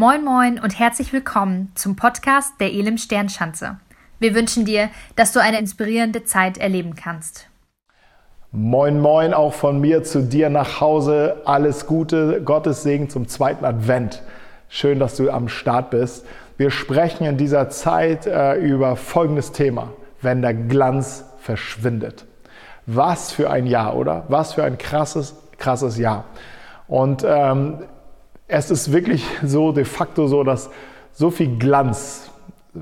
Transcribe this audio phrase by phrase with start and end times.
[0.00, 3.80] Moin Moin und herzlich willkommen zum Podcast der Elim Sternschanze.
[4.20, 7.48] Wir wünschen dir, dass du eine inspirierende Zeit erleben kannst.
[8.52, 11.42] Moin Moin auch von mir zu dir nach Hause.
[11.46, 14.22] Alles Gute, Gottes Segen zum zweiten Advent.
[14.68, 16.24] Schön, dass du am Start bist.
[16.58, 22.24] Wir sprechen in dieser Zeit äh, über folgendes Thema, wenn der Glanz verschwindet.
[22.86, 24.26] Was für ein Jahr, oder?
[24.28, 26.24] Was für ein krasses, krasses Jahr.
[26.86, 27.80] Und ähm,
[28.48, 30.70] es ist wirklich so de facto so, dass
[31.12, 32.30] so viel Glanz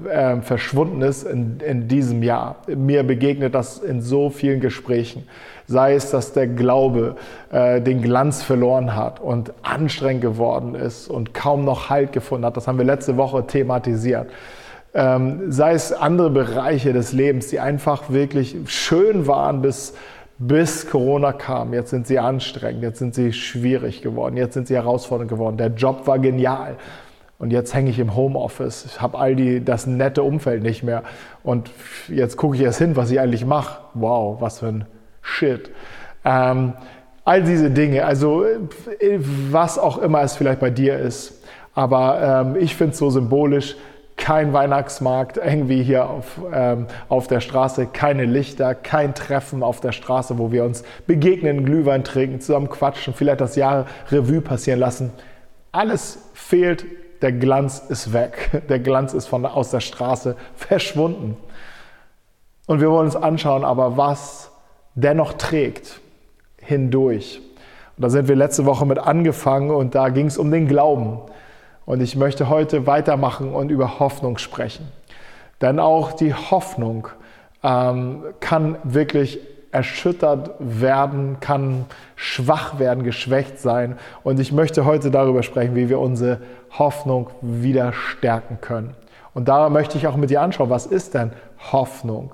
[0.08, 2.56] äh, verschwunden ist in, in diesem Jahr.
[2.68, 5.26] Mir begegnet das in so vielen Gesprächen.
[5.66, 7.16] Sei es, dass der Glaube
[7.50, 12.56] äh, den Glanz verloren hat und anstrengend geworden ist und kaum noch Halt gefunden hat.
[12.56, 14.30] Das haben wir letzte Woche thematisiert.
[14.94, 19.94] Ähm, sei es andere Bereiche des Lebens, die einfach wirklich schön waren bis
[20.38, 21.72] bis Corona kam.
[21.72, 25.56] Jetzt sind sie anstrengend, jetzt sind sie schwierig geworden, jetzt sind sie herausfordernd geworden.
[25.56, 26.76] Der Job war genial.
[27.38, 28.86] Und jetzt hänge ich im Homeoffice.
[28.86, 31.02] Ich habe all die, das nette Umfeld nicht mehr.
[31.42, 31.70] Und
[32.08, 33.80] jetzt gucke ich erst hin, was ich eigentlich mache.
[33.92, 34.86] Wow, was für ein
[35.20, 35.70] Shit.
[36.24, 36.72] Ähm,
[37.24, 38.46] all diese Dinge, also
[39.50, 41.42] was auch immer es vielleicht bei dir ist.
[41.74, 43.76] Aber ähm, ich finde es so symbolisch,
[44.26, 49.92] kein Weihnachtsmarkt irgendwie hier auf, ähm, auf der Straße, keine Lichter, kein Treffen auf der
[49.92, 55.12] Straße, wo wir uns begegnen, Glühwein trinken, zusammen quatschen, vielleicht das Jahr Revue passieren lassen.
[55.70, 56.86] Alles fehlt,
[57.22, 61.36] der Glanz ist weg, der Glanz ist von, aus der Straße verschwunden.
[62.66, 64.50] Und wir wollen uns anschauen, aber was
[64.96, 66.00] dennoch trägt
[66.58, 67.40] hindurch.
[67.96, 71.20] Und da sind wir letzte Woche mit angefangen und da ging es um den Glauben.
[71.86, 74.88] Und ich möchte heute weitermachen und über Hoffnung sprechen.
[75.62, 77.08] Denn auch die Hoffnung
[77.62, 79.38] ähm, kann wirklich
[79.70, 83.98] erschüttert werden, kann schwach werden, geschwächt sein.
[84.24, 86.40] Und ich möchte heute darüber sprechen, wie wir unsere
[86.78, 88.94] Hoffnung wieder stärken können.
[89.32, 91.32] Und da möchte ich auch mit dir anschauen, was ist denn
[91.72, 92.32] Hoffnung?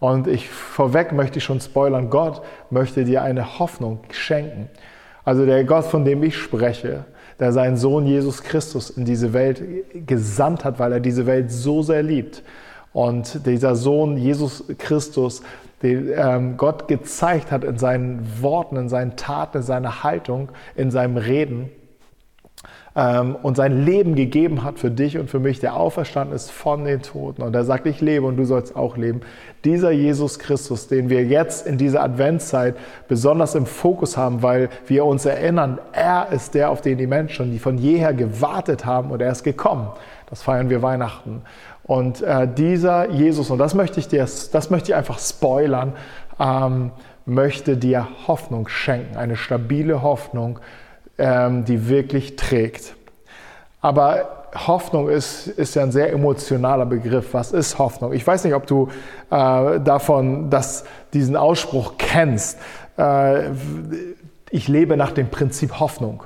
[0.00, 4.68] Und ich vorweg möchte ich schon spoilern, Gott möchte dir eine Hoffnung schenken.
[5.24, 7.04] Also der Gott, von dem ich spreche,
[7.40, 9.62] der seinen Sohn Jesus Christus in diese Welt
[10.06, 12.42] gesandt hat, weil er diese Welt so sehr liebt.
[12.92, 15.42] Und dieser Sohn Jesus Christus,
[15.82, 20.90] den ähm, Gott gezeigt hat in seinen Worten, in seinen Taten, in seiner Haltung, in
[20.90, 21.70] seinem Reden,
[22.98, 26.84] ähm, und sein Leben gegeben hat für dich und für mich, der auferstanden ist von
[26.84, 29.20] den Toten und er sagt, ich lebe und du sollst auch leben.
[29.64, 32.74] Dieser Jesus Christus, den wir jetzt in dieser Adventszeit
[33.06, 37.52] besonders im Fokus haben, weil wir uns erinnern, er ist der, auf den die Menschen
[37.52, 39.88] die von jeher gewartet haben und er ist gekommen.
[40.28, 41.42] Das feiern wir Weihnachten.
[41.84, 45.92] Und äh, dieser Jesus, und das möchte ich dir, das möchte ich einfach spoilern,
[46.40, 46.90] ähm,
[47.26, 50.58] möchte dir Hoffnung schenken, eine stabile Hoffnung,
[51.18, 52.94] ähm, die wirklich trägt.
[53.80, 57.34] Aber Hoffnung ist, ist ja ein sehr emotionaler Begriff.
[57.34, 58.12] Was ist Hoffnung?
[58.12, 58.88] Ich weiß nicht, ob du
[59.30, 62.58] äh, davon dass diesen Ausspruch kennst.
[62.96, 63.50] Äh,
[64.50, 66.22] ich lebe nach dem Prinzip Hoffnung.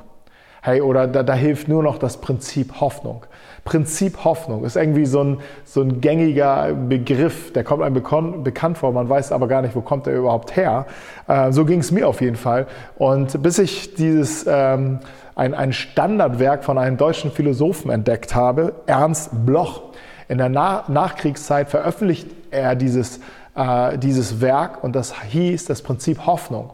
[0.65, 3.27] Hey, oder da, da hilft nur noch das Prinzip Hoffnung.
[3.65, 8.01] Prinzip Hoffnung ist irgendwie so ein, so ein gängiger Begriff, der kommt einem
[8.45, 10.87] bekannt vor, man weiß aber gar nicht, wo kommt er überhaupt her.
[11.27, 12.69] Äh, so ging es mir auf jeden Fall.
[12.97, 15.01] Und bis ich dieses, ähm,
[15.35, 19.83] ein, ein Standardwerk von einem deutschen Philosophen entdeckt habe, Ernst Bloch,
[20.29, 23.19] in der Na Nachkriegszeit veröffentlicht er dieses,
[23.57, 26.71] äh, dieses Werk und das hieß das Prinzip Hoffnung.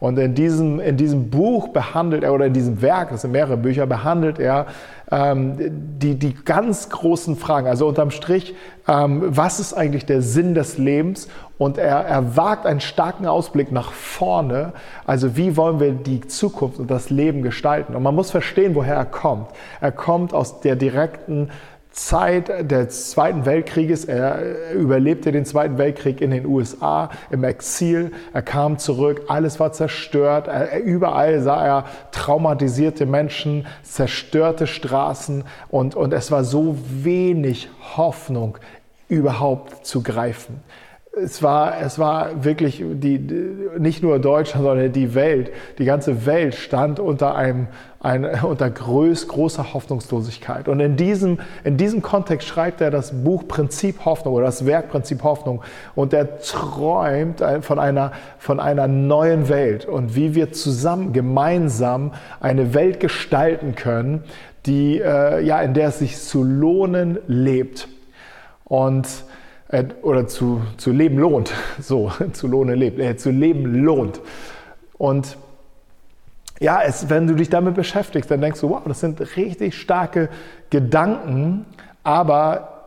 [0.00, 3.56] Und in diesem, in diesem Buch behandelt er, oder in diesem Werk, das sind mehrere
[3.56, 4.66] Bücher, behandelt er
[5.10, 5.56] ähm,
[5.98, 7.66] die, die ganz großen Fragen.
[7.66, 8.54] Also unterm Strich,
[8.86, 11.28] ähm, was ist eigentlich der Sinn des Lebens?
[11.58, 14.72] Und er, er wagt einen starken Ausblick nach vorne.
[15.04, 17.96] Also wie wollen wir die Zukunft und das Leben gestalten?
[17.96, 19.48] Und man muss verstehen, woher er kommt.
[19.80, 21.50] Er kommt aus der direkten
[21.98, 24.04] Zeit des Zweiten Weltkrieges.
[24.04, 28.12] Er überlebte den Zweiten Weltkrieg in den USA im Exil.
[28.32, 30.46] Er kam zurück, alles war zerstört.
[30.46, 38.58] Er, überall sah er traumatisierte Menschen, zerstörte Straßen und, und es war so wenig Hoffnung
[39.08, 40.62] überhaupt zu greifen
[41.16, 43.18] es war, es war wirklich die,
[43.78, 47.68] nicht nur Deutschland, sondern die Welt, die ganze Welt stand unter einem,
[48.00, 50.68] ein, unter groß, großer Hoffnungslosigkeit.
[50.68, 54.90] Und in diesem, in diesem Kontext schreibt er das Buch Prinzip Hoffnung oder das Werk
[54.90, 55.62] Prinzip Hoffnung.
[55.94, 62.74] Und er träumt von einer, von einer neuen Welt und wie wir zusammen, gemeinsam eine
[62.74, 64.24] Welt gestalten können,
[64.66, 67.88] die, äh, ja, in der es sich zu lohnen lebt.
[68.64, 69.06] Und
[69.68, 71.52] äh, oder zu, zu leben lohnt.
[71.80, 74.20] So, zu lohnen lebt, äh, zu leben lohnt.
[74.96, 75.36] Und
[76.60, 80.28] ja, es, wenn du dich damit beschäftigst, dann denkst du, wow, das sind richtig starke
[80.70, 81.66] Gedanken,
[82.02, 82.77] aber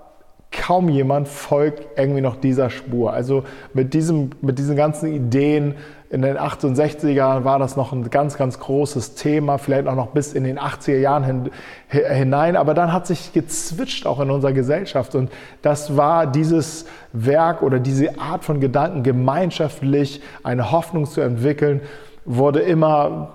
[0.51, 3.13] kaum jemand folgt irgendwie noch dieser Spur.
[3.13, 3.44] Also
[3.74, 5.75] mit, diesem, mit diesen ganzen Ideen
[6.09, 10.33] in den 68er war das noch ein ganz, ganz großes Thema, vielleicht auch noch bis
[10.33, 11.50] in den 80er Jahren hin,
[11.88, 12.57] hinein.
[12.57, 15.15] Aber dann hat sich gezwitscht auch in unserer Gesellschaft.
[15.15, 15.31] Und
[15.62, 21.80] das war dieses Werk oder diese Art von Gedanken, gemeinschaftlich eine Hoffnung zu entwickeln,
[22.25, 23.30] wurde immer,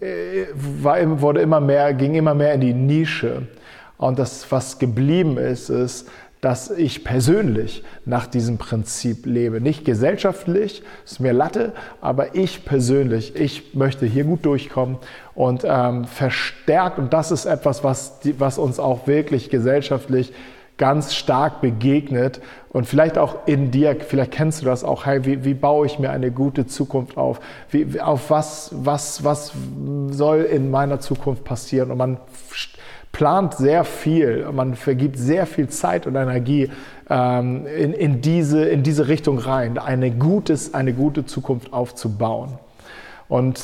[0.00, 3.48] äh, war, wurde immer mehr, ging immer mehr in die Nische.
[3.96, 6.08] Und das, was geblieben ist, ist,
[6.44, 9.62] dass ich persönlich nach diesem Prinzip lebe.
[9.62, 14.98] Nicht gesellschaftlich, ist mir Latte, aber ich persönlich, ich möchte hier gut durchkommen
[15.34, 20.34] und ähm, verstärkt, und das ist etwas, was, die, was uns auch wirklich gesellschaftlich
[20.76, 25.44] ganz stark begegnet und vielleicht auch in dir, vielleicht kennst du das auch, hey, wie,
[25.44, 27.40] wie baue ich mir eine gute Zukunft auf?
[27.70, 29.52] Wie, auf was, was, was
[30.10, 31.90] soll in meiner Zukunft passieren?
[31.90, 32.18] Und man
[33.14, 36.70] plant sehr viel, man vergibt sehr viel Zeit und Energie
[37.08, 42.58] ähm, in, in, diese, in diese Richtung rein, eine, gutes, eine gute Zukunft aufzubauen.
[43.28, 43.62] Und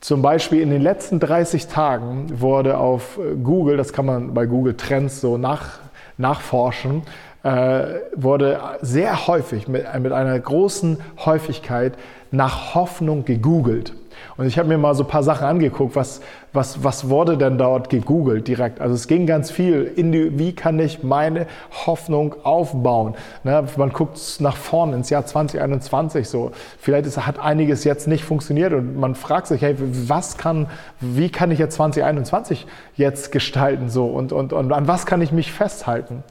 [0.00, 4.76] zum Beispiel in den letzten 30 Tagen wurde auf Google, das kann man bei Google
[4.76, 5.78] Trends so nach,
[6.18, 7.02] nachforschen,
[7.44, 7.84] äh,
[8.16, 11.94] wurde sehr häufig mit, mit einer großen Häufigkeit
[12.32, 13.92] nach Hoffnung gegoogelt.
[14.36, 16.20] Und ich habe mir mal so ein paar Sachen angeguckt, was,
[16.52, 18.80] was, was wurde denn dort gegoogelt direkt?
[18.80, 21.46] Also es ging ganz viel in die, wie kann ich meine
[21.86, 23.14] Hoffnung aufbauen?
[23.44, 26.52] Ne, man guckt nach vorne ins Jahr 2021 so.
[26.78, 30.68] Vielleicht ist, hat einiges jetzt nicht funktioniert und man fragt sich, hey, was kann,
[31.00, 32.66] wie kann ich jetzt 2021
[32.96, 36.22] jetzt gestalten so und, und, und an was kann ich mich festhalten?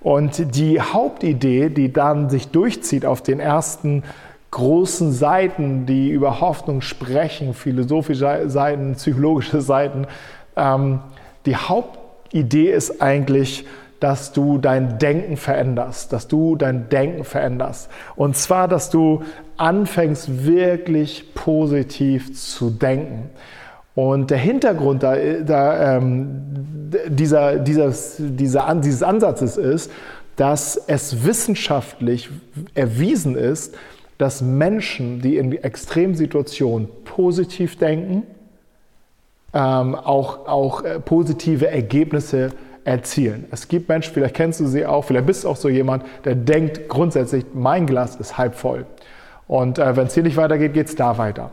[0.00, 4.02] Und die Hauptidee, die dann sich durchzieht auf den ersten
[4.50, 10.06] großen Seiten, die über Hoffnung sprechen, philosophische Seiten, psychologische Seiten.
[10.56, 11.00] Ähm,
[11.46, 13.64] die Hauptidee ist eigentlich,
[14.00, 17.90] dass du dein Denken veränderst, dass du dein Denken veränderst.
[18.16, 19.22] Und zwar, dass du
[19.58, 23.30] anfängst wirklich positiv zu denken.
[23.94, 29.92] Und der Hintergrund da, da, ähm, dieser, dieses, dieser, dieses Ansatzes ist,
[30.36, 32.30] dass es wissenschaftlich
[32.74, 33.76] erwiesen ist,
[34.20, 38.24] dass Menschen, die in Extremsituationen positiv denken,
[39.54, 42.50] ähm, auch, auch äh, positive Ergebnisse
[42.84, 43.46] erzielen.
[43.50, 46.34] Es gibt Menschen, vielleicht kennst du sie auch, vielleicht bist du auch so jemand, der
[46.34, 48.84] denkt grundsätzlich, mein Glas ist halb voll.
[49.48, 51.52] Und äh, wenn es hier nicht weitergeht, geht es da weiter.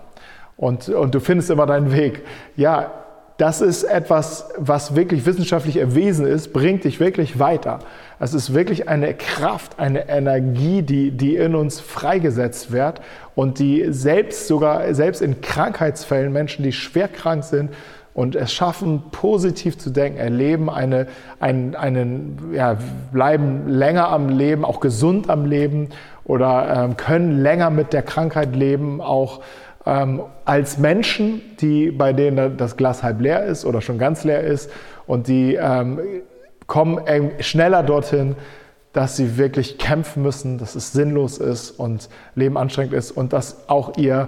[0.58, 2.24] Und, und du findest immer deinen Weg.
[2.58, 2.92] Ja,
[3.38, 7.80] das ist etwas, was wirklich wissenschaftlich erwiesen ist, bringt dich wirklich weiter.
[8.20, 13.00] Es ist wirklich eine Kraft, eine Energie, die, die in uns freigesetzt wird
[13.36, 17.72] und die selbst sogar, selbst in Krankheitsfällen, Menschen, die schwer krank sind,
[18.18, 21.06] und es schaffen, positiv zu denken, erleben eine,
[21.40, 22.76] einen, einen, ja,
[23.14, 25.90] bleiben länger am Leben, auch gesund am Leben
[26.24, 29.42] oder ähm, können länger mit der Krankheit leben, auch
[29.88, 34.42] ähm, als Menschen, die, bei denen das Glas halb leer ist oder schon ganz leer
[34.42, 34.70] ist
[35.06, 36.00] und die ähm,
[36.68, 37.00] kommen
[37.40, 38.36] schneller dorthin,
[38.92, 43.70] dass sie wirklich kämpfen müssen, dass es sinnlos ist und Leben anstrengend ist und dass
[43.70, 44.28] auch ihr,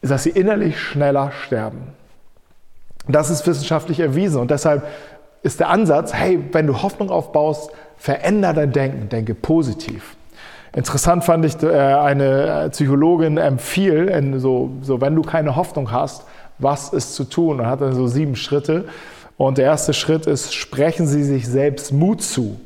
[0.00, 1.88] dass sie innerlich schneller sterben.
[3.08, 4.86] Das ist wissenschaftlich erwiesen und deshalb
[5.42, 10.16] ist der Ansatz, hey, wenn du Hoffnung aufbaust, veränder dein Denken, denke positiv.
[10.74, 16.24] Interessant fand ich, äh, eine Psychologin empfiehlt, so, so wenn du keine Hoffnung hast,
[16.58, 17.60] was ist zu tun?
[17.60, 18.86] Und hat dann so sieben Schritte.
[19.36, 22.60] Und der erste Schritt ist, sprechen Sie sich selbst Mut zu.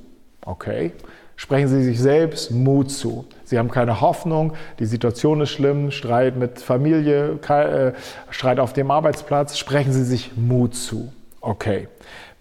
[0.44, 0.92] Okay,
[1.36, 3.24] sprechen Sie sich selbst Mut zu.
[3.44, 7.92] Sie haben keine Hoffnung, die Situation ist schlimm, Streit mit Familie, äh,
[8.30, 11.12] Streit auf dem Arbeitsplatz, sprechen Sie sich Mut zu.
[11.40, 11.88] Okay.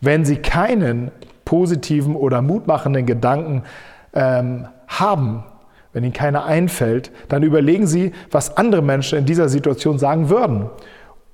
[0.02, 1.12] Wenn Sie keinen
[1.46, 3.64] positiven oder mutmachenden Gedanken
[4.14, 5.44] ähm, haben,
[5.96, 10.70] wenn Ihnen keiner einfällt, dann überlegen Sie, was andere Menschen in dieser Situation sagen würden,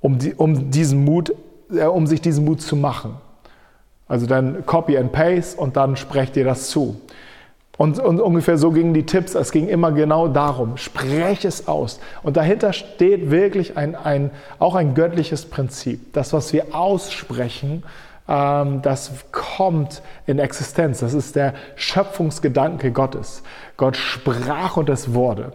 [0.01, 1.33] um, die, um, diesen Mut,
[1.73, 3.15] äh, um sich diesen Mut zu machen.
[4.07, 7.01] Also dann Copy and Paste und dann sprecht ihr das zu.
[7.75, 9.33] Und, und, ungefähr so gingen die Tipps.
[9.33, 11.99] Es ging immer genau darum, spreche es aus.
[12.21, 16.13] Und dahinter steht wirklich ein, ein, auch ein göttliches Prinzip.
[16.13, 17.81] Das, was wir aussprechen,
[18.27, 20.99] das kommt in Existenz.
[20.99, 23.43] Das ist der Schöpfungsgedanke Gottes.
[23.77, 25.53] Gott sprach und es wurde.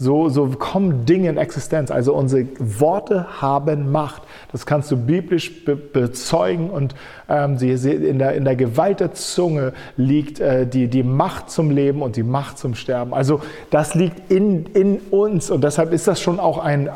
[0.00, 1.90] So, so kommen Dinge in Existenz.
[1.90, 4.22] Also unsere Worte haben Macht.
[4.52, 6.94] Das kannst du biblisch be bezeugen und
[7.28, 11.50] ähm, sie, sie, in, der, in der Gewalt der Zunge liegt äh, die, die Macht
[11.50, 13.12] zum Leben und die Macht zum Sterben.
[13.12, 16.90] Also das liegt in, in uns und deshalb ist das schon auch ein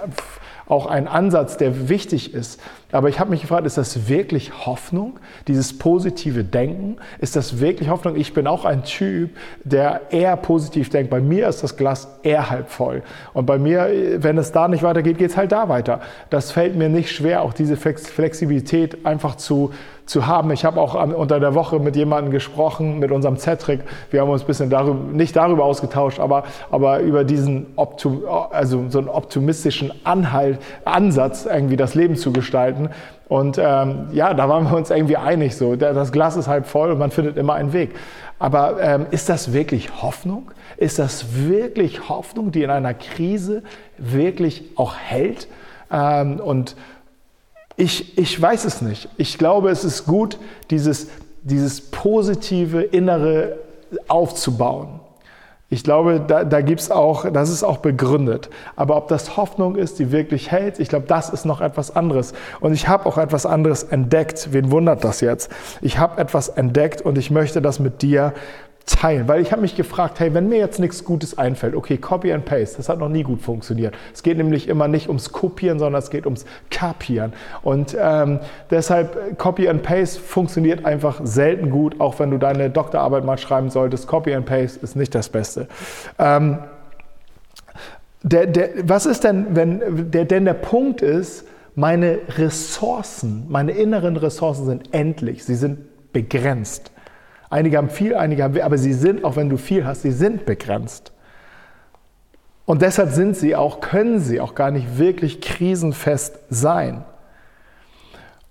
[0.69, 2.61] auch ein Ansatz, der wichtig ist.
[2.93, 5.19] Aber ich habe mich gefragt, ist das wirklich Hoffnung,
[5.49, 6.97] dieses positive Denken?
[7.19, 8.17] Ist das wirklich Hoffnung?
[8.17, 9.31] Ich bin auch ein Typ,
[9.65, 11.11] der eher positiv denkt.
[11.11, 13.03] Bei mir ist das Glas eher halb voll.
[13.33, 16.01] Und bei mir, wenn es da nicht weitergeht, geht es halt da weiter.
[16.31, 19.73] Das fällt mir nicht schwer, auch diese Flexibilität einfach zu,
[20.07, 20.51] zu haben.
[20.51, 23.81] Ich habe auch unter der Woche mit jemandem gesprochen, mit unserem Zetrick.
[24.11, 28.85] Wir haben uns ein bisschen darüber, nicht darüber ausgetauscht, aber, aber über diesen Optum, also
[28.89, 32.82] so einen optimistischen Anhalt, Ansatz, irgendwie das Leben zu gestalten.
[33.29, 35.77] Und ähm, ja, da waren wir uns irgendwie einig so.
[35.77, 37.95] Das Glas ist halb voll und man findet immer einen Weg.
[38.39, 40.51] Aber ähm, ist das wirklich Hoffnung?
[40.77, 43.63] Ist das wirklich Hoffnung, die in einer Krise
[43.99, 45.49] wirklich auch hält?
[45.91, 46.77] Ähm, und
[47.77, 49.09] ich, ich weiß es nicht.
[49.17, 50.39] Ich glaube, es ist gut,
[50.71, 51.09] dieses,
[51.43, 53.59] dieses positive Innere
[54.09, 55.01] aufzubauen.
[55.73, 58.51] Ich glaube, da, da gibt es auch, das ist auch begründet.
[58.77, 62.35] Aber ob das Hoffnung ist, die wirklich hält, ich glaube, das ist noch etwas anderes.
[62.61, 64.53] Und ich habe auch etwas anderes entdeckt.
[64.53, 65.51] Wen wundert das jetzt?
[65.81, 68.35] Ich habe etwas entdeckt und ich möchte das mit dir
[68.87, 72.33] teilen, weil ich habe mich gefragt, hey, wenn mir jetzt nichts Gutes einfällt, okay, Copy
[72.33, 73.95] and Paste, das hat noch nie gut funktioniert.
[74.13, 77.33] Es geht nämlich immer nicht ums Kopieren, sondern es geht ums Kapieren.
[77.63, 83.25] Und ähm, deshalb Copy and Paste funktioniert einfach selten gut, auch wenn du deine Doktorarbeit
[83.25, 84.07] mal schreiben solltest.
[84.07, 85.69] Copy and Paste ist nicht das Beste.
[86.19, 86.59] Ähm,
[88.23, 94.17] der, der, was ist denn, wenn der, denn der Punkt ist, meine Ressourcen, meine inneren
[94.17, 96.92] Ressourcen sind endlich, sie sind begrenzt.
[97.53, 100.47] Einige haben viel, einige haben aber sie sind, auch wenn du viel hast, sie sind
[100.47, 101.13] begrenzt.
[102.65, 107.05] Und deshalb sind sie auch, können sie auch gar nicht wirklich krisenfest sein.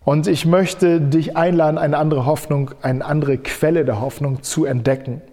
[0.05, 5.23] Und ich möchte dich einladen, eine andere Hoffnung, eine andere Quelle der Hoffnung zu entdecken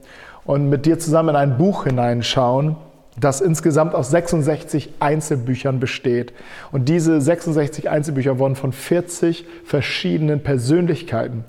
[0.46, 2.76] und mit dir zusammen in ein Buch hineinschauen,
[3.20, 6.32] das insgesamt aus 66 Einzelbüchern besteht.
[6.72, 11.44] Und diese 66 Einzelbücher wurden von 40 verschiedenen Persönlichkeiten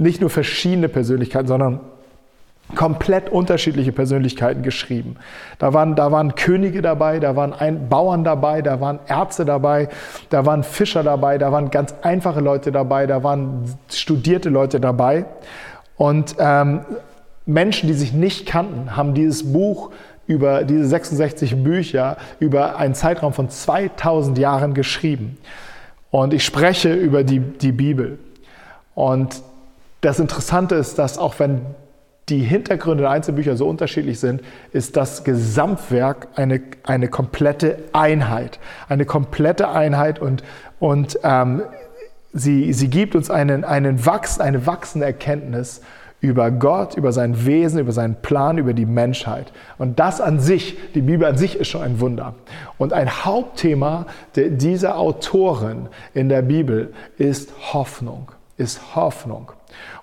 [0.00, 1.80] nicht nur verschiedene Persönlichkeiten, sondern
[2.74, 5.16] komplett unterschiedliche Persönlichkeiten geschrieben.
[5.58, 9.88] Da waren, da waren Könige dabei, da waren ein, Bauern dabei, da waren Ärzte dabei,
[10.30, 15.26] da waren Fischer dabei, da waren ganz einfache Leute dabei, da waren studierte Leute dabei.
[15.96, 16.80] Und ähm,
[17.44, 19.90] Menschen, die sich nicht kannten, haben dieses Buch
[20.26, 25.38] über diese 66 Bücher über einen Zeitraum von 2000 Jahren geschrieben.
[26.10, 28.18] Und ich spreche über die, die Bibel.
[28.94, 29.42] Und
[30.00, 31.62] das Interessante ist, dass auch wenn
[32.28, 34.42] die Hintergründe der Einzelbücher so unterschiedlich sind,
[34.72, 38.60] ist das Gesamtwerk eine, eine komplette Einheit.
[38.88, 40.44] Eine komplette Einheit und,
[40.78, 41.62] und ähm,
[42.32, 45.82] sie, sie gibt uns einen, einen Wachs, eine wachsende Erkenntnis
[46.20, 49.52] über Gott, über sein Wesen, über seinen Plan, über die Menschheit.
[49.78, 52.34] Und das an sich, die Bibel an sich ist schon ein Wunder.
[52.78, 59.52] Und ein Hauptthema dieser Autoren in der Bibel ist Hoffnung, ist Hoffnung.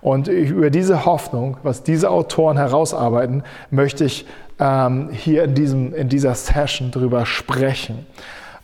[0.02, 4.26] Und über diese Hoffnung, was diese Autoren herausarbeiten, möchte ich
[4.60, 8.06] ähm, hier in, diesem, in dieser Session drüber sprechen.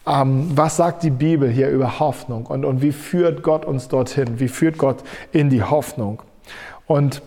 [0.06, 4.40] Ähm, was sagt die Bibel hier über Hoffnung und, und wie führt Gott uns dorthin?
[4.40, 4.98] Wie führt Gott
[5.32, 6.22] in die Hoffnung?
[6.88, 7.22] Und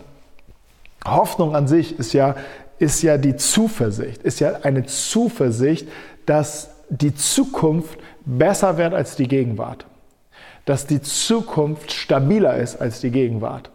[1.05, 2.35] Hoffnung an sich ist ja,
[2.77, 5.87] ist ja die Zuversicht, ist ja eine Zuversicht,
[6.25, 9.85] dass die Zukunft besser wird als die Gegenwart
[10.67, 13.71] dass die Zukunft stabiler ist als die Gegenwart,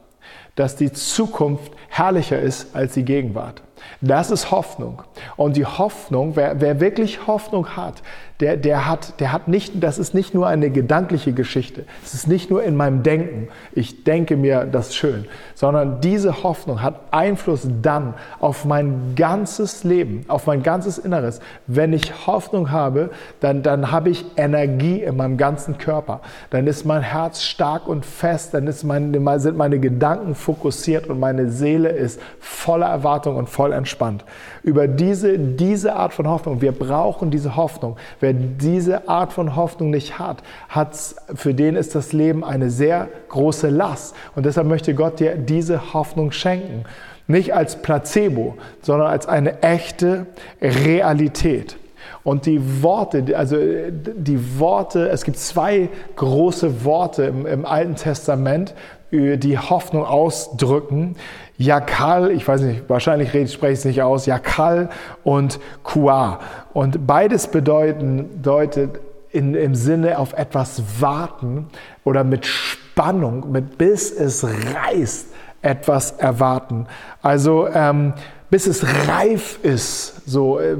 [0.56, 3.62] dass die Zukunft herrlicher ist als die Gegenwart.
[4.02, 5.02] Das ist Hoffnung.
[5.36, 8.02] Und die Hoffnung, wer, wer wirklich Hoffnung hat,
[8.42, 11.84] der, der, hat, der hat nicht, das ist nicht nur eine gedankliche Geschichte.
[12.04, 16.82] Es ist nicht nur in meinem Denken, ich denke mir das schön, sondern diese Hoffnung
[16.82, 21.38] hat Einfluss dann auf mein ganzes Leben, auf mein ganzes Inneres.
[21.68, 26.20] Wenn ich Hoffnung habe, dann, dann habe ich Energie in meinem ganzen Körper.
[26.50, 31.20] Dann ist mein Herz stark und fest, dann ist mein, sind meine Gedanken fokussiert und
[31.20, 34.24] meine Seele ist voller Erwartung und voll entspannt.
[34.64, 37.96] Über diese, diese Art von Hoffnung, wir brauchen diese Hoffnung.
[38.18, 43.08] Wer diese Art von Hoffnung nicht hat, hat's, für den ist das Leben eine sehr
[43.28, 44.14] große Last.
[44.34, 46.84] Und deshalb möchte Gott dir diese Hoffnung schenken.
[47.26, 50.26] Nicht als Placebo, sondern als eine echte
[50.60, 51.76] Realität.
[52.24, 58.74] Und die Worte, also die Worte, es gibt zwei große Worte im, im Alten Testament,
[59.12, 61.16] die Hoffnung ausdrücken.
[61.58, 64.88] Jakal, ich weiß nicht, wahrscheinlich spreche ich es nicht aus, Jakal
[65.22, 66.40] und Kua.
[66.72, 68.98] Und beides bedeuten, bedeutet
[69.30, 71.68] in, im Sinne auf etwas warten
[72.04, 75.28] oder mit Spannung, mit bis es reißt,
[75.60, 76.86] etwas erwarten.
[77.20, 78.14] Also ähm,
[78.50, 80.76] bis es reif ist, so äh,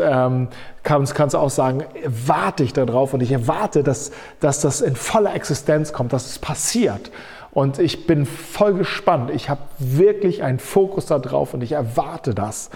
[0.00, 0.48] ähm,
[0.82, 4.10] kannst, kannst du auch sagen, warte ich darauf und ich erwarte, dass,
[4.40, 7.10] dass das in voller Existenz kommt, dass es passiert.
[7.52, 9.30] Und ich bin voll gespannt.
[9.30, 12.70] Ich habe wirklich einen Fokus darauf und ich erwarte das.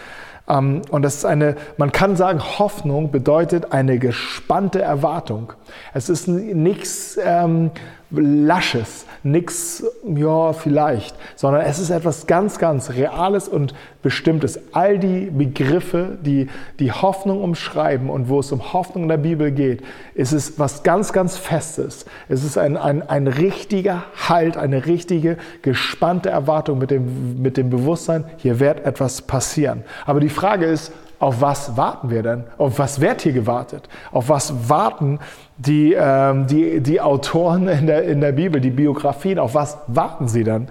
[0.48, 5.52] Ähm, und das ist eine, man kann sagen, Hoffnung bedeutet eine gespannte Erwartung.
[5.92, 7.70] Es ist nichts ähm,
[8.18, 14.60] Lasches, nichts, ja, vielleicht, sondern es ist etwas ganz, ganz Reales und Bestimmtes.
[14.72, 19.50] All die Begriffe, die die Hoffnung umschreiben und wo es um Hoffnung in der Bibel
[19.50, 19.82] geht,
[20.14, 22.04] ist es was ganz, ganz Festes.
[22.28, 27.70] Es ist ein, ein, ein richtiger Halt, eine richtige, gespannte Erwartung mit dem, mit dem
[27.70, 29.84] Bewusstsein, hier wird etwas passieren.
[30.04, 30.92] Aber die Frage ist,
[31.24, 32.44] auf was warten wir denn?
[32.58, 33.88] Auf was wird hier gewartet?
[34.12, 35.20] Auf was warten
[35.56, 39.38] die, ähm, die, die Autoren in der, in der Bibel, die Biografien?
[39.38, 40.68] Auf was warten sie dann?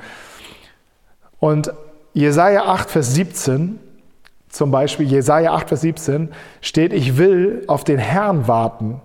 [1.39, 1.73] Und
[2.13, 3.79] Jesaja 8, Vers 17,
[4.47, 6.29] zum Beispiel, Jesaja 8, Vers 17
[6.61, 9.01] steht, ich will auf den Herrn warten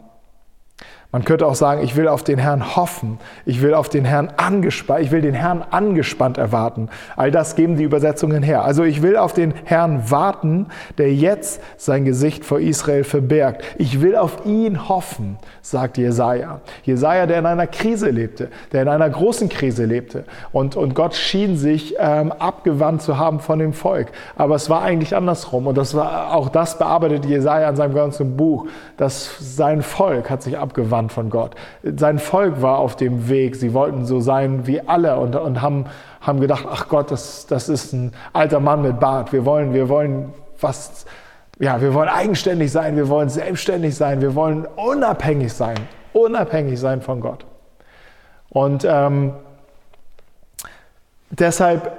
[1.11, 4.29] man könnte auch sagen, ich will auf den Herrn hoffen, ich will auf den Herrn
[4.37, 6.91] angespannt, ich will den Herrn angespannt erwarten.
[7.17, 8.63] All das geben die Übersetzungen her.
[8.63, 10.67] Also ich will auf den Herrn warten,
[10.99, 13.65] der jetzt sein Gesicht vor Israel verbergt.
[13.79, 16.61] Ich will auf ihn hoffen, sagt Jesaja.
[16.83, 20.25] Jesaja, der in einer Krise lebte, der in einer großen Krise lebte.
[20.53, 24.09] Und, und Gott schien sich ähm, abgewandt zu haben von dem Volk.
[24.37, 25.69] Aber es war eigentlich andersrum.
[25.69, 28.67] Und das war, auch das bearbeitet Jesaja in seinem ganzen Buch,
[28.99, 31.55] dass sein Volk hat sich abgewandt abgewandt von Gott.
[31.83, 33.57] Sein Volk war auf dem Weg.
[33.57, 35.87] Sie wollten so sein wie alle und, und haben,
[36.21, 39.33] haben gedacht, ach Gott, das, das ist ein alter Mann mit Bart.
[39.33, 41.07] Wir wollen, wir wollen was,
[41.59, 45.77] ja, wir wollen eigenständig sein, wir wollen selbstständig sein, wir wollen unabhängig sein,
[46.13, 47.45] unabhängig sein von Gott.
[48.51, 49.35] Und ähm,
[51.31, 51.93] deshalb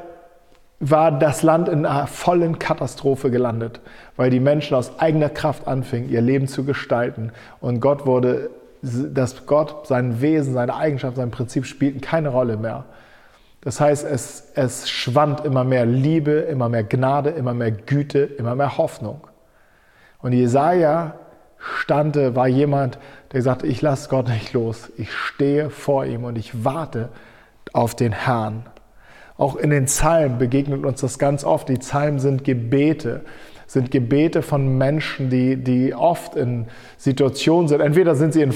[0.80, 3.82] war das Land in einer vollen Katastrophe gelandet,
[4.16, 7.32] weil die Menschen aus eigener Kraft anfingen, ihr Leben zu gestalten.
[7.60, 8.50] Und Gott wurde
[8.82, 12.86] dass Gott, sein Wesen, seine Eigenschaft, sein Prinzip spielten keine Rolle mehr.
[13.62, 18.56] Das heißt, es, es schwand immer mehr Liebe, immer mehr Gnade, immer mehr Güte, immer
[18.56, 19.28] mehr Hoffnung.
[20.22, 21.16] Und Jesaja
[21.58, 23.00] stand, war jemand,
[23.34, 24.90] der sagte, ich lasse Gott nicht los.
[24.98, 27.10] Ich stehe vor ihm und ich warte
[27.74, 28.66] auf den Herrn.
[29.38, 31.70] Auch in den Psalmen begegnet uns das ganz oft.
[31.70, 33.22] Die Psalmen sind Gebete
[33.70, 36.66] sind Gebete von Menschen, die, die oft in
[36.98, 37.82] Situationen sind.
[37.82, 38.52] Entweder sind sie in,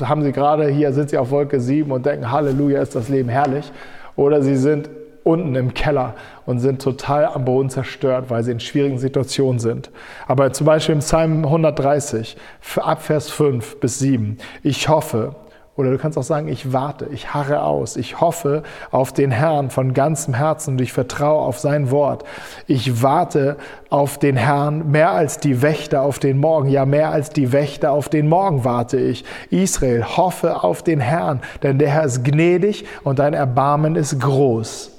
[0.00, 3.28] haben sie gerade hier, sind sie auf Wolke 7 und denken, Halleluja, ist das Leben
[3.28, 3.70] herrlich.
[4.16, 4.90] Oder sie sind
[5.22, 9.92] unten im Keller und sind total am Boden zerstört, weil sie in schwierigen Situationen sind.
[10.26, 12.36] Aber zum Beispiel im Psalm 130,
[12.78, 15.36] ab Vers 5 bis 7, ich hoffe,
[15.74, 19.70] oder du kannst auch sagen, ich warte, ich harre aus, ich hoffe auf den Herrn
[19.70, 22.24] von ganzem Herzen und ich vertraue auf sein Wort.
[22.66, 23.56] Ich warte
[23.88, 27.92] auf den Herrn mehr als die Wächter auf den Morgen, ja mehr als die Wächter
[27.92, 29.24] auf den Morgen warte ich.
[29.48, 34.90] Israel, hoffe auf den Herrn, denn der Herr ist gnädig und dein Erbarmen ist groß.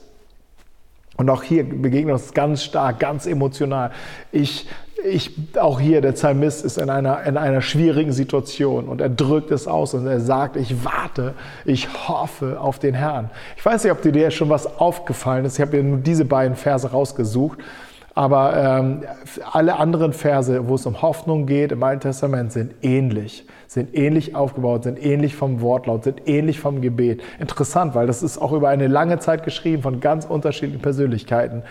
[1.17, 3.91] Und auch hier begegnet uns ganz stark, ganz emotional.
[4.31, 4.67] Ich
[5.03, 9.51] ich, auch hier, der Psalmist ist in einer, in einer schwierigen Situation und er drückt
[9.51, 11.33] es aus und er sagt, ich warte,
[11.65, 13.29] ich hoffe auf den Herrn.
[13.57, 15.57] Ich weiß nicht, ob dir schon was aufgefallen ist.
[15.57, 17.59] Ich habe mir nur diese beiden Verse rausgesucht.
[18.15, 19.01] Aber ähm,
[19.51, 24.35] alle anderen Verse, wo es um Hoffnung geht im Alten Testament, sind ähnlich, sind ähnlich
[24.35, 27.23] aufgebaut, sind ähnlich vom Wortlaut, sind ähnlich vom Gebet.
[27.39, 31.63] Interessant, weil das ist auch über eine lange Zeit geschrieben von ganz unterschiedlichen Persönlichkeiten.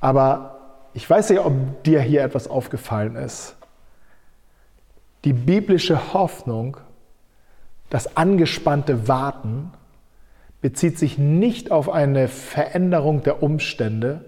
[0.00, 0.51] Aber
[0.94, 3.56] ich weiß nicht, ob dir hier etwas aufgefallen ist.
[5.24, 6.76] Die biblische Hoffnung,
[7.90, 9.72] das angespannte Warten,
[10.60, 14.24] bezieht sich nicht auf eine Veränderung der Umstände,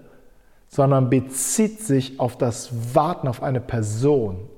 [0.67, 4.49] sondern bezieht sich auf das Warten auf eine Person.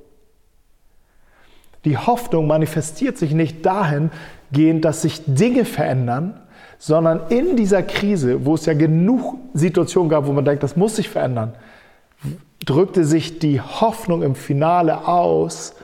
[1.86, 6.42] Die Hoffnung manifestiert sich nicht dahingehend, dass sich Dinge verändern,
[6.80, 10.96] sondern in dieser Krise, wo es ja genug Situationen gab, wo man denkt, das muss
[10.96, 11.54] sich verändern,
[12.66, 15.76] drückte sich die Hoffnung im Finale aus,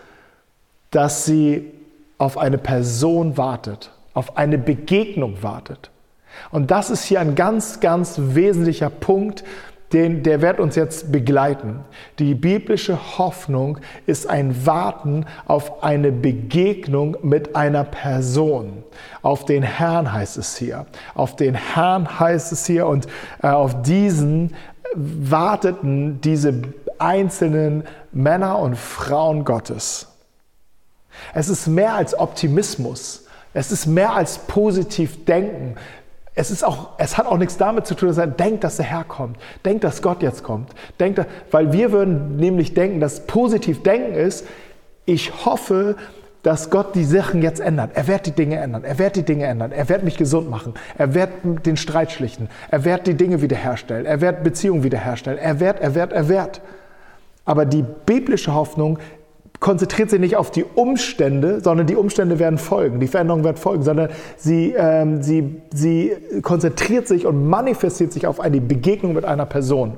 [0.91, 1.71] dass sie
[2.17, 5.89] auf eine Person wartet, auf eine Begegnung wartet.
[6.51, 9.43] Und das ist hier ein ganz, ganz wesentlicher Punkt,
[9.93, 11.81] den, der wird uns jetzt begleiten.
[12.17, 18.83] Die biblische Hoffnung ist ein Warten auf eine Begegnung mit einer Person.
[19.21, 20.87] Auf den Herrn heißt es hier.
[21.13, 23.07] Auf den Herrn heißt es hier und
[23.43, 24.55] äh, auf diesen
[24.95, 26.61] warteten diese
[26.99, 30.07] einzelnen Männer und Frauen Gottes.
[31.33, 33.25] Es ist mehr als Optimismus.
[33.53, 35.75] Es ist mehr als positiv denken.
[36.35, 38.85] Es, ist auch, es hat auch nichts damit zu tun, dass er denkt, dass der
[38.85, 39.37] Herr kommt.
[39.63, 40.71] Denkt, dass Gott jetzt kommt.
[40.99, 44.45] Denkt, weil wir würden nämlich denken, dass positiv denken ist,
[45.05, 45.95] ich hoffe,
[46.43, 47.91] dass Gott die Sachen jetzt ändert.
[47.93, 48.83] Er wird die Dinge ändern.
[48.83, 49.71] Er wird die Dinge ändern.
[49.71, 50.73] Er wird mich gesund machen.
[50.97, 51.29] Er wird
[51.65, 52.49] den Streit schlichten.
[52.69, 54.05] Er wird die Dinge wiederherstellen.
[54.05, 55.39] Er wird Beziehungen wiederherstellen.
[55.39, 56.61] Er wird, er wird, er wird.
[57.45, 58.99] Aber die biblische Hoffnung
[59.59, 63.83] konzentriert sich nicht auf die Umstände, sondern die Umstände werden folgen, die Veränderung wird folgen,
[63.83, 69.45] sondern sie, ähm, sie, sie konzentriert sich und manifestiert sich auf eine Begegnung mit einer
[69.45, 69.97] Person.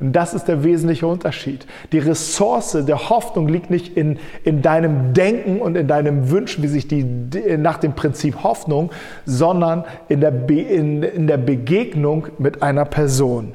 [0.00, 1.66] Und das ist der wesentliche Unterschied.
[1.92, 6.68] Die Ressource der Hoffnung liegt nicht in, in deinem Denken und in deinem Wünschen, wie
[6.68, 8.90] sich die nach dem Prinzip Hoffnung,
[9.24, 13.54] sondern in der, Be, in, in der Begegnung mit einer Person.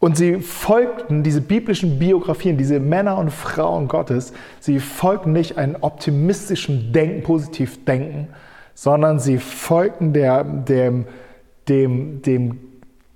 [0.00, 5.76] Und sie folgten, diese biblischen Biografien, diese Männer und Frauen Gottes, sie folgten nicht einem
[5.80, 8.28] optimistischen Denken, positiv Denken,
[8.80, 11.06] sondern sie folgten der, dem,
[11.68, 12.60] dem, dem,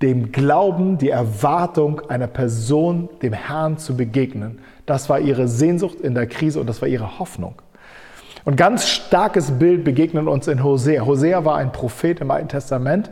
[0.03, 4.59] dem Glauben, die Erwartung einer Person, dem Herrn zu begegnen.
[4.87, 7.63] Das war ihre Sehnsucht in der Krise und das war ihre Hoffnung.
[8.45, 11.07] Und ganz starkes Bild begegnet uns in Hosea.
[11.07, 13.09] Hosea war ein Prophet im Alten Testament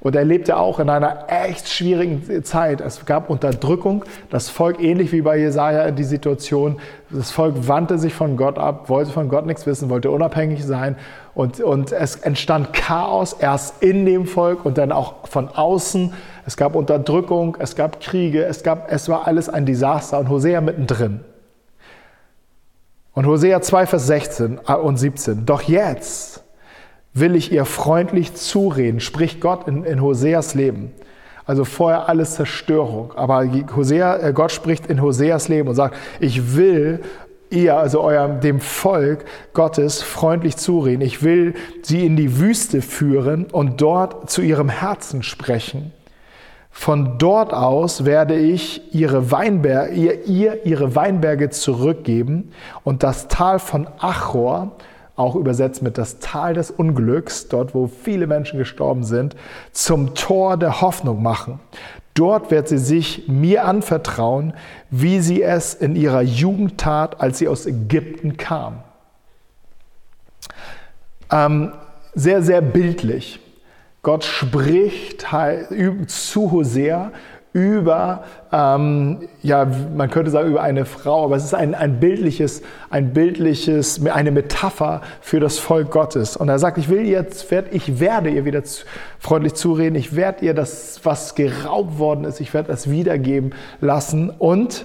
[0.00, 2.80] und er lebte auch in einer echt schwierigen Zeit.
[2.80, 4.04] Es gab Unterdrückung.
[4.30, 6.78] Das Volk, ähnlich wie bei Jesaja in die Situation,
[7.10, 10.96] das Volk wandte sich von Gott ab, wollte von Gott nichts wissen, wollte unabhängig sein.
[11.38, 16.12] Und, und es entstand Chaos erst in dem Volk und dann auch von außen.
[16.44, 20.60] Es gab Unterdrückung, es gab Kriege, es, gab, es war alles ein Desaster und Hosea
[20.60, 21.20] mittendrin.
[23.12, 25.46] Und Hosea 2, Vers 16 und 17.
[25.46, 26.42] Doch jetzt
[27.14, 30.92] will ich ihr freundlich zureden, spricht Gott in, in Hoseas Leben.
[31.46, 33.12] Also vorher alles Zerstörung.
[33.14, 33.46] Aber
[33.76, 37.00] Hosea, äh, Gott spricht in Hoseas Leben und sagt, ich will
[37.50, 41.02] ihr, also eurem, dem Volk Gottes freundlich zureden.
[41.02, 45.92] Ich will sie in die Wüste führen und dort zu ihrem Herzen sprechen.
[46.70, 52.52] Von dort aus werde ich ihre Weinberge, ihr, ihr ihre Weinberge zurückgeben
[52.84, 54.76] und das Tal von Achor
[55.18, 59.36] auch übersetzt mit das Tal des Unglücks, dort wo viele Menschen gestorben sind,
[59.72, 61.60] zum Tor der Hoffnung machen.
[62.14, 64.54] Dort wird sie sich mir anvertrauen,
[64.90, 68.82] wie sie es in ihrer Jugend tat, als sie aus Ägypten kam.
[71.30, 71.72] Ähm,
[72.14, 73.40] sehr, sehr bildlich.
[74.02, 75.26] Gott spricht
[76.06, 77.12] zu Hosea
[77.52, 82.62] über, ähm, ja, man könnte sagen, über eine Frau, aber es ist ein, ein bildliches,
[82.90, 86.36] ein bildliches, eine Metapher für das Volk Gottes.
[86.36, 88.62] Und er sagt, ich will jetzt, ich werde ihr wieder
[89.18, 94.30] freundlich zureden, ich werde ihr das, was geraubt worden ist, ich werde das wiedergeben lassen
[94.30, 94.84] und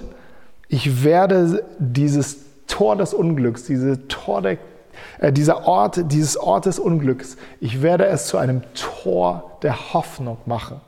[0.68, 4.58] ich werde dieses Tor des Unglücks, diese Tor der,
[5.20, 10.38] äh, dieser Ort, dieses Ort des Unglücks, ich werde es zu einem Tor der Hoffnung
[10.46, 10.80] machen.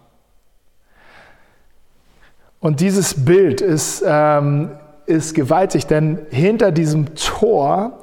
[2.66, 4.72] Und dieses Bild ist, ähm,
[5.06, 8.00] ist gewaltig, denn hinter diesem Tor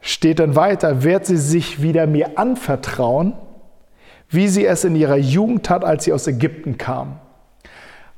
[0.00, 3.32] steht dann weiter, wird sie sich wieder mir anvertrauen,
[4.28, 7.18] wie sie es in ihrer Jugend tat, als sie aus Ägypten kam.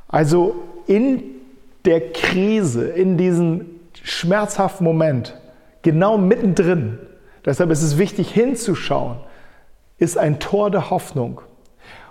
[0.09, 1.23] Also in
[1.87, 3.65] der Krise, in diesem
[4.03, 5.41] schmerzhaften Moment,
[5.81, 6.99] genau mittendrin,
[7.47, 9.21] deshalb ist es wichtig hinzuschauen,
[9.97, 11.41] ist ein Tor der Hoffnung.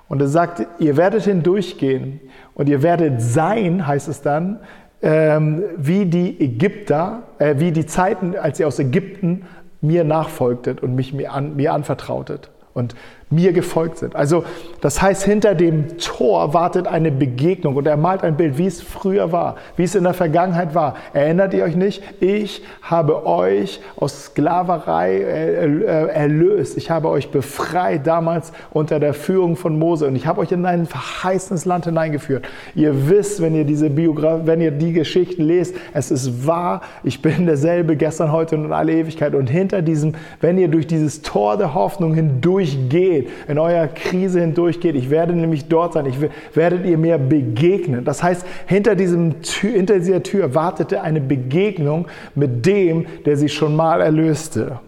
[0.10, 2.22] Und er sagt, ihr werdet hindurchgehen
[2.58, 4.60] und ihr werdet sein, heißt es dann,
[5.04, 9.44] ähm, wie die Ägypter, äh, wie die Zeiten, als ihr aus Ägypten
[9.80, 12.50] mir nachfolgtet und mich mir, an, mir anvertrautet.
[12.74, 12.96] Und
[13.30, 14.16] mir gefolgt sind.
[14.16, 14.46] Also
[14.80, 18.82] das heißt, hinter dem Tor wartet eine Begegnung und er malt ein Bild, wie es
[18.82, 20.96] früher war, wie es in der Vergangenheit war.
[21.14, 22.02] Erinnert ihr euch nicht?
[22.22, 26.78] Ich habe euch aus Sklaverei äh, äh, erlöst.
[26.78, 30.66] Ich habe euch befreit damals unter der Führung von Mose und ich habe euch in
[30.66, 32.48] ein verheißenes Land hineingeführt.
[32.76, 36.82] Ihr wisst, wenn ihr diese Biografie, wenn ihr die Geschichten lest, es ist wahr.
[37.04, 39.36] Ich bin derselbe gestern, heute und in alle Ewigkeit.
[39.36, 44.42] Und hinter diesem, wenn ihr durch dieses Tor der Hoffnung hindurchgeht, geht, in eurer Krise
[44.42, 44.96] hindurchgeht.
[44.96, 46.06] Ich werde nämlich dort sein.
[46.06, 46.18] Ich
[46.54, 48.04] werdet ihr mir begegnen.
[48.06, 53.50] Das heißt, hinter, diesem Tür, hinter dieser Tür wartete eine Begegnung mit dem, der sie
[53.50, 54.80] schon mal erlöste.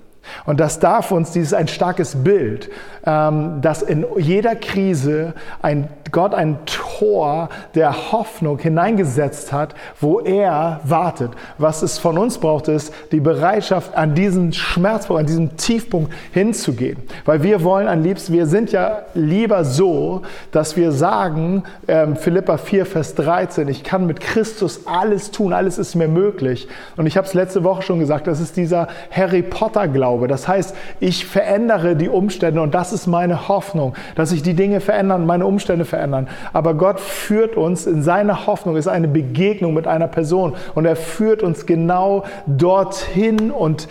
[0.45, 2.69] Und das darf uns, dieses ein starkes Bild,
[3.05, 10.79] ähm, dass in jeder Krise ein Gott ein Tor der Hoffnung hineingesetzt hat, wo er
[10.84, 11.32] wartet.
[11.60, 16.97] Was es von uns braucht, ist die Bereitschaft, an diesen Schmerzpunkt, an diesen Tiefpunkt hinzugehen.
[17.25, 22.58] Weil wir wollen am liebsten, wir sind ja lieber so, dass wir sagen, ähm, Philippa
[22.58, 26.67] 4, Vers 13, ich kann mit Christus alles tun, alles ist mir möglich.
[26.97, 30.09] Und ich habe es letzte Woche schon gesagt, das ist dieser Harry Potter-Glaube.
[30.17, 34.80] Das heißt, ich verändere die Umstände und das ist meine Hoffnung, dass sich die Dinge
[34.80, 36.28] verändern, meine Umstände verändern.
[36.54, 40.95] Aber Gott führt uns in seiner Hoffnung, ist eine Begegnung mit einer Person und er
[40.95, 43.88] führt uns genau dorthin und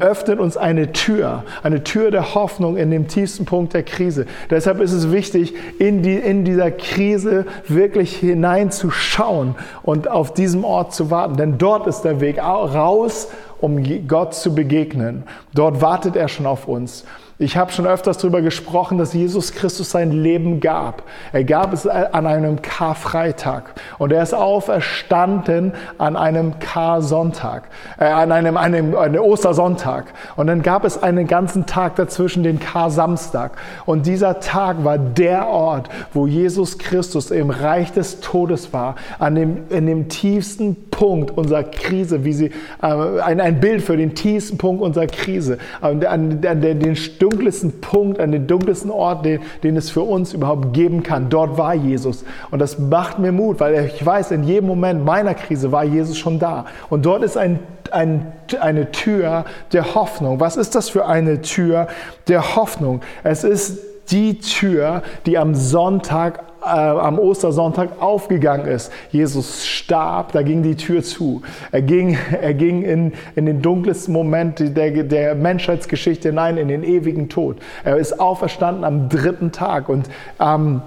[0.00, 4.26] öffnet uns eine Tür, eine Tür der Hoffnung in dem tiefsten Punkt der Krise.
[4.50, 10.94] Deshalb ist es wichtig, in, die, in dieser Krise wirklich hineinzuschauen und auf diesem Ort
[10.94, 13.28] zu warten, denn dort ist der Weg raus,
[13.64, 15.22] um Gott zu begegnen.
[15.54, 17.04] Dort wartet er schon auf uns.
[17.36, 21.02] Ich habe schon öfters darüber gesprochen, dass Jesus Christus sein Leben gab.
[21.32, 27.64] Er gab es an einem Karfreitag und er ist auferstanden an einem Karsonntag,
[27.98, 30.14] äh, an einem, einem, einem Ostersonntag.
[30.36, 33.56] Und dann gab es einen ganzen Tag dazwischen, den Kar-Samstag.
[33.84, 39.34] Und dieser Tag war der Ort, wo Jesus Christus im Reich des Todes war, an
[39.34, 42.86] dem, in dem tiefsten Punkt unserer Krise, wie sie, äh,
[43.20, 48.20] ein, ein Bild für den tiefsten Punkt unserer Krise, an, an, an den dunkelsten Punkt,
[48.20, 51.30] an den dunkelsten Ort, den, den es für uns überhaupt geben kann.
[51.30, 52.24] Dort war Jesus.
[52.50, 56.18] Und das macht mir Mut, weil ich weiß, in jedem Moment meiner Krise war Jesus
[56.18, 56.66] schon da.
[56.90, 57.60] Und dort ist ein,
[57.90, 60.38] ein, eine Tür der Hoffnung.
[60.38, 61.88] Was ist das für eine Tür
[62.28, 63.00] der Hoffnung?
[63.22, 63.78] Es ist
[64.10, 68.92] die Tür, die am Sonntag äh, am Ostersonntag aufgegangen ist.
[69.10, 71.42] Jesus starb, da ging die Tür zu.
[71.72, 76.82] Er ging, er ging in, in den dunkelsten Moment der, der Menschheitsgeschichte hinein, in den
[76.82, 77.58] ewigen Tod.
[77.84, 80.08] Er ist auferstanden am dritten Tag und
[80.40, 80.82] ähm,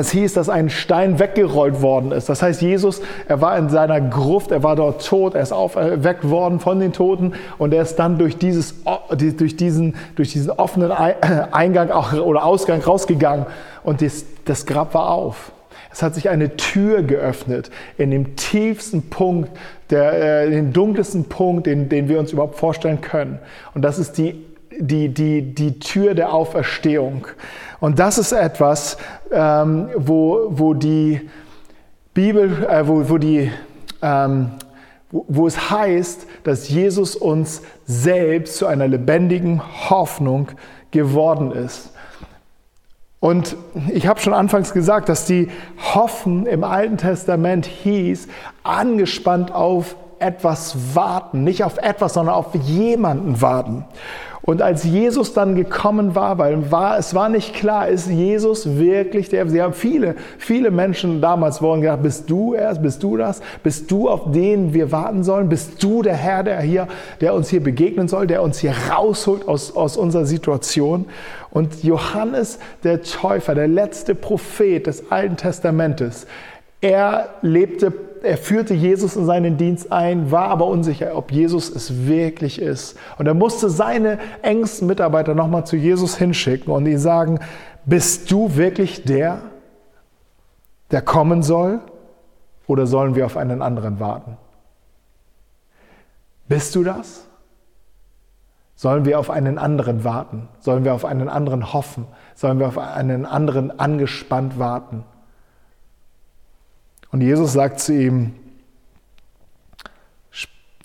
[0.00, 2.28] es hieß, dass ein Stein weggerollt worden ist.
[2.28, 6.28] Das heißt, Jesus, er war in seiner Gruft, er war dort tot, er ist aufgeweckt
[6.28, 8.74] worden von den Toten und er ist dann durch, dieses,
[9.16, 13.46] durch, diesen, durch diesen offenen Eingang oder Ausgang rausgegangen
[13.84, 15.52] und das, Grab war auf.
[15.92, 19.50] Es hat sich eine Tür geöffnet in dem tiefsten Punkt,
[19.88, 23.38] der, äh, den dunkelsten Punkt, den, den wir uns überhaupt vorstellen können.
[23.72, 24.44] Und das ist die,
[24.78, 27.26] die, die, die Tür der Auferstehung.
[27.80, 28.96] Und das ist etwas,
[29.30, 31.28] ähm, wo, wo die
[32.14, 33.50] Bibel, äh, wo, wo, die,
[34.02, 34.52] ähm,
[35.10, 39.60] wo, wo es heißt, dass Jesus uns selbst zu einer lebendigen
[39.90, 40.48] Hoffnung
[40.90, 41.92] geworden ist.
[43.20, 43.56] Und
[43.92, 45.48] ich habe schon anfangs gesagt, dass die
[45.94, 48.28] Hoffen im Alten Testament hieß,
[48.62, 53.84] angespannt auf etwas warten, nicht auf etwas, sondern auf jemanden warten.
[54.46, 59.28] Und als Jesus dann gekommen war, weil war, es war nicht klar, ist Jesus wirklich
[59.28, 63.42] der, sie haben viele, viele Menschen damals wollen gedacht, bist du erst, bist du das,
[63.64, 66.86] bist du, auf den wir warten sollen, bist du der Herr, der hier,
[67.20, 71.06] der uns hier begegnen soll, der uns hier rausholt aus, aus unserer Situation.
[71.50, 76.28] Und Johannes, der Täufer, der letzte Prophet des Alten Testamentes,
[76.80, 77.92] er lebte,
[78.26, 82.98] er führte Jesus in seinen Dienst ein, war aber unsicher, ob Jesus es wirklich ist.
[83.18, 87.38] Und er musste seine engsten Mitarbeiter nochmal zu Jesus hinschicken und ihm sagen,
[87.84, 89.38] bist du wirklich der,
[90.90, 91.80] der kommen soll?
[92.66, 94.36] Oder sollen wir auf einen anderen warten?
[96.48, 97.26] Bist du das?
[98.74, 100.48] Sollen wir auf einen anderen warten?
[100.58, 102.06] Sollen wir auf einen anderen hoffen?
[102.34, 105.04] Sollen wir auf einen anderen angespannt warten?
[107.16, 108.34] Und Jesus sagt zu ihm,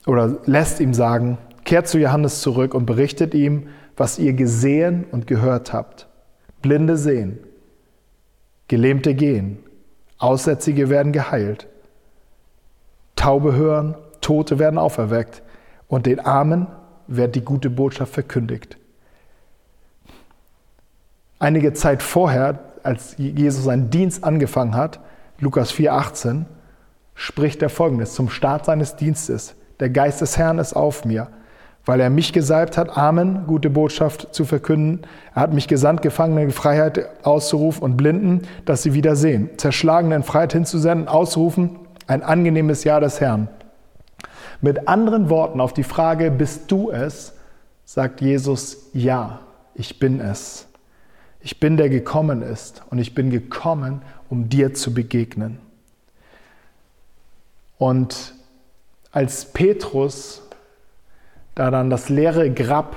[0.08, 3.68] oder lässt ihm sagen, kehrt zu Johannes zurück und berichtet ihm,
[3.98, 6.08] was ihr gesehen und gehört habt.
[6.62, 7.38] Blinde sehen,
[8.70, 9.58] Gelähmte gehen,
[10.20, 11.68] Aussätzige werden geheilt,
[13.18, 15.44] Taube hören, Tote werden auferweckt
[15.90, 16.68] und den Armen
[17.08, 18.78] wird die gute Botschaft verkündigt.
[21.40, 25.02] Einige Zeit vorher, als Jesus seinen Dienst angefangen hat,
[25.42, 26.46] Lukas 4,18
[27.16, 29.56] spricht er folgendes zum Start seines Dienstes.
[29.80, 31.30] Der Geist des Herrn ist auf mir,
[31.84, 35.02] weil er mich gesalbt hat, Amen, gute Botschaft zu verkünden.
[35.34, 39.50] Er hat mich gesandt, Gefangene in Freiheit auszurufen und Blinden, dass sie wieder sehen.
[39.60, 43.50] In Freiheit hinzusenden, auszurufen, ein angenehmes Jahr des Herrn.
[44.62, 47.34] Mit anderen Worten auf die Frage, bist du es,
[47.84, 49.40] sagt Jesus, ja,
[49.74, 50.68] ich bin es.
[51.40, 55.60] Ich bin der gekommen ist und ich bin gekommen, um dir zu begegnen.
[57.78, 58.34] Und
[59.12, 60.42] als Petrus
[61.54, 62.96] da dann das leere Grab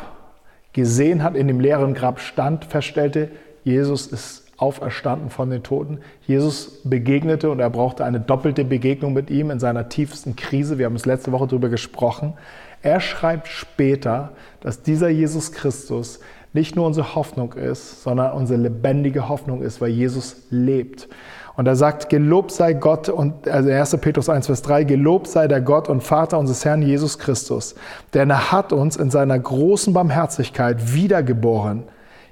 [0.73, 3.31] gesehen hat, in dem leeren Grab stand, feststellte,
[3.65, 5.99] Jesus ist auferstanden von den Toten.
[6.27, 10.79] Jesus begegnete und er brauchte eine doppelte Begegnung mit ihm in seiner tiefsten Krise.
[10.79, 12.35] Wir haben es letzte Woche darüber gesprochen.
[12.81, 16.21] Er schreibt später, dass dieser Jesus Christus
[16.55, 21.09] nicht nur unsere Hoffnung ist, sondern unsere lebendige Hoffnung ist, weil Jesus lebt.
[21.57, 23.97] Und er sagt, gelobt sei Gott und also 1.
[23.99, 27.75] Petrus 1, Vers 3, gelobt sei der Gott und Vater unseres Herrn Jesus Christus,
[28.13, 31.85] denn er hat uns in seiner großen Barmherzigkeit wiedergeboren.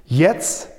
[0.05, 0.69] Jetzt,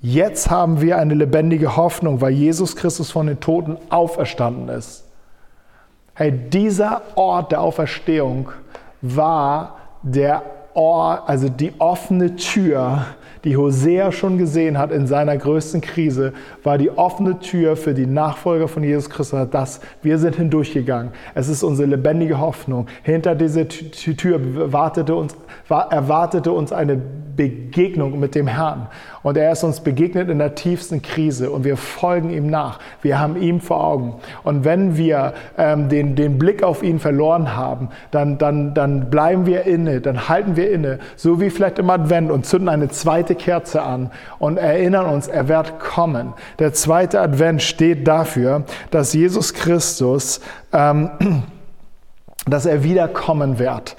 [0.00, 5.04] jetzt haben wir eine lebendige Hoffnung, weil Jesus Christus von den Toten auferstanden ist.
[6.14, 8.50] Hey, dieser Ort der Auferstehung
[9.02, 10.42] war der
[10.76, 13.06] also die offene Tür
[13.46, 16.32] die Hosea schon gesehen hat in seiner größten Krise,
[16.64, 19.46] war die offene Tür für die Nachfolger von Jesus Christus.
[19.52, 21.12] Das, wir sind hindurchgegangen.
[21.32, 22.88] Es ist unsere lebendige Hoffnung.
[23.04, 24.40] Hinter dieser Tür
[24.72, 25.36] wartete uns,
[25.68, 27.00] erwartete uns eine
[27.36, 28.88] Begegnung mit dem Herrn.
[29.22, 32.78] Und er ist uns begegnet in der tiefsten Krise und wir folgen ihm nach.
[33.02, 34.14] Wir haben ihm vor Augen.
[34.44, 39.46] Und wenn wir ähm, den, den Blick auf ihn verloren haben, dann, dann, dann bleiben
[39.46, 43.34] wir inne, dann halten wir inne, so wie vielleicht im Advent und zünden eine zweite
[43.34, 46.32] Kerze an und erinnern uns, er wird kommen.
[46.58, 50.40] Der zweite Advent steht dafür, dass Jesus Christus,
[50.72, 51.10] ähm,
[52.48, 53.96] dass er wiederkommen wird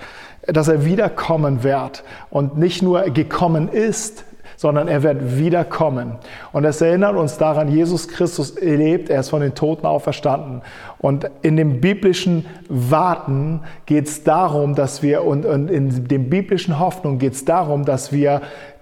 [0.48, 4.24] dass er wiederkommen wird und nicht nur gekommen ist,
[4.58, 6.14] sondern er wird wiederkommen.
[6.52, 10.64] Und es erinnert uns daran, Jesus Christus lebt, er ist von den Toten auferstanden.
[10.98, 16.80] Und in dem biblischen Warten geht es darum, dass wir, und, und in dem biblischen
[16.80, 18.42] Hoffnung geht es darum, dass wir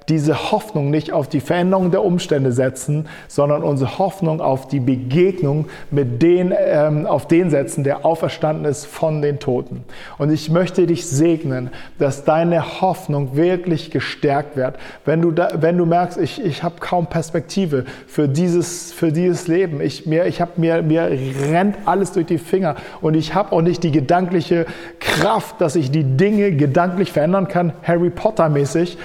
[0.10, 5.66] diese Hoffnung nicht auf die Veränderung der Umstände setzen, sondern unsere Hoffnung auf die Begegnung
[5.90, 9.84] mit den, ähm, auf den setzen, der auferstanden ist von den Toten.
[10.18, 14.76] Und ich möchte dich segnen, dass deine Hoffnung wirklich gestärkt wird.
[15.06, 19.48] Wenn du, da, wenn du merkst, ich, ich habe kaum Perspektive für dieses, für dieses
[19.48, 21.10] Leben, ich, mir, ich hab, mir, mir
[21.52, 24.66] rennt alles durch die Finger und ich habe auch nicht die gedankliche
[25.00, 28.98] Kraft, dass ich die Dinge gedanklich verändern kann, Harry Potter mäßig,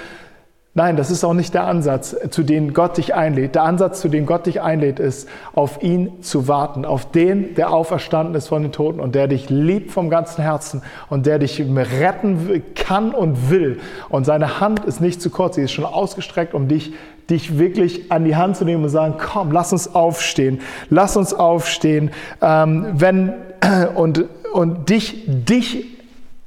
[0.73, 3.55] Nein, das ist auch nicht der Ansatz, zu dem Gott dich einlädt.
[3.55, 7.73] Der Ansatz, zu dem Gott dich einlädt, ist, auf ihn zu warten, auf den, der
[7.73, 11.59] auferstanden ist von den Toten und der dich liebt vom ganzen Herzen und der dich
[11.59, 13.81] retten kann und will.
[14.07, 16.93] Und seine Hand ist nicht zu kurz, sie ist schon ausgestreckt, um dich,
[17.29, 21.33] dich wirklich an die Hand zu nehmen und sagen, komm, lass uns aufstehen, lass uns
[21.33, 23.33] aufstehen, ähm, wenn,
[23.95, 25.90] und, und dich, dich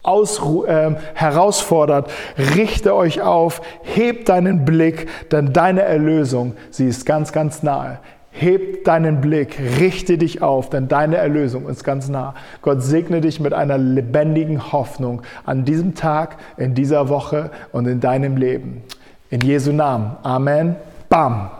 [0.05, 2.11] Ausru äh, herausfordert,
[2.55, 7.99] richte euch auf, hebt deinen Blick, denn deine Erlösung, sie ist ganz, ganz nahe.
[8.31, 12.35] Heb deinen Blick, richte dich auf, denn deine Erlösung ist ganz nah.
[12.63, 18.01] Gott segne dich mit einer lebendigen Hoffnung an diesem Tag, in dieser Woche und in
[18.01, 18.83] deinem Leben.
[19.31, 20.17] In Jesu Namen.
[20.23, 20.77] Amen.
[21.09, 21.51] Bam.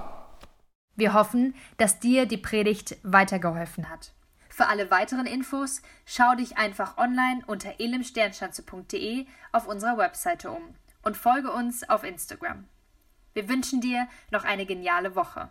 [0.97, 4.13] Wir hoffen, dass dir die Predigt weitergeholfen hat.
[4.55, 11.17] Für alle weiteren Infos schau dich einfach online unter elimsternschanze.de auf unserer Webseite um und
[11.17, 12.69] folge uns auf Instagram.
[13.33, 15.51] Wir wünschen dir noch eine geniale Woche.